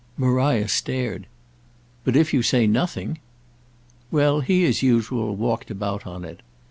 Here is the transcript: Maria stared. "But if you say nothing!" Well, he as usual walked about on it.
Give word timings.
Maria 0.17 0.67
stared. 0.67 1.27
"But 2.03 2.15
if 2.15 2.33
you 2.33 2.41
say 2.41 2.65
nothing!" 2.65 3.19
Well, 4.09 4.39
he 4.39 4.65
as 4.65 4.81
usual 4.81 5.35
walked 5.35 5.69
about 5.69 6.07
on 6.07 6.25
it. 6.25 6.41